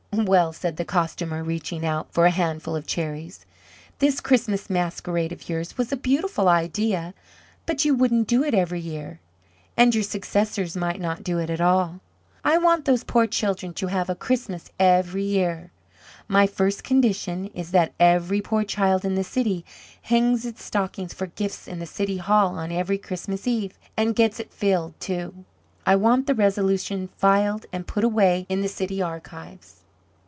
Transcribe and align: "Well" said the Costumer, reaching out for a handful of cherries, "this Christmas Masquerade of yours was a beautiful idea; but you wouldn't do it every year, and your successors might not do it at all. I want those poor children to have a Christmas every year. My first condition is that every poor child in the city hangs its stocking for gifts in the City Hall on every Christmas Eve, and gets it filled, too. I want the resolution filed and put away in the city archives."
"Well" 0.13 0.51
said 0.51 0.75
the 0.75 0.83
Costumer, 0.83 1.41
reaching 1.41 1.85
out 1.85 2.11
for 2.11 2.25
a 2.25 2.31
handful 2.31 2.75
of 2.75 2.85
cherries, 2.85 3.45
"this 3.99 4.19
Christmas 4.19 4.69
Masquerade 4.69 5.31
of 5.31 5.47
yours 5.47 5.77
was 5.77 5.93
a 5.93 5.97
beautiful 5.97 6.49
idea; 6.49 7.13
but 7.65 7.85
you 7.85 7.95
wouldn't 7.95 8.27
do 8.27 8.43
it 8.43 8.53
every 8.53 8.81
year, 8.81 9.21
and 9.77 9.95
your 9.95 10.03
successors 10.03 10.75
might 10.75 10.99
not 10.99 11.23
do 11.23 11.39
it 11.39 11.49
at 11.49 11.61
all. 11.61 12.01
I 12.43 12.57
want 12.57 12.83
those 12.83 13.05
poor 13.05 13.25
children 13.25 13.73
to 13.75 13.87
have 13.87 14.09
a 14.09 14.15
Christmas 14.15 14.69
every 14.77 15.23
year. 15.23 15.71
My 16.27 16.45
first 16.45 16.83
condition 16.83 17.45
is 17.53 17.71
that 17.71 17.93
every 17.97 18.41
poor 18.41 18.65
child 18.65 19.05
in 19.05 19.15
the 19.15 19.23
city 19.23 19.63
hangs 20.01 20.45
its 20.45 20.61
stocking 20.61 21.07
for 21.07 21.27
gifts 21.27 21.69
in 21.69 21.79
the 21.79 21.85
City 21.85 22.17
Hall 22.17 22.59
on 22.59 22.69
every 22.69 22.97
Christmas 22.97 23.47
Eve, 23.47 23.79
and 23.95 24.13
gets 24.15 24.41
it 24.41 24.51
filled, 24.53 24.99
too. 24.99 25.45
I 25.85 25.95
want 25.95 26.27
the 26.27 26.35
resolution 26.35 27.07
filed 27.17 27.65
and 27.71 27.87
put 27.87 28.03
away 28.03 28.45
in 28.49 28.59
the 28.61 28.67
city 28.67 29.01
archives." 29.01 29.77